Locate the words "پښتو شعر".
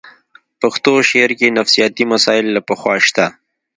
0.61-1.31